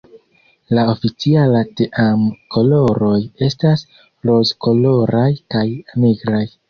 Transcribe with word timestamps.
La 0.77 0.85
oficiala 0.93 1.59
team-koloroj 1.81 3.21
estas 3.49 3.85
rozkoloraj 4.31 5.31
kaj 5.57 5.67
nigraj. 6.07 6.43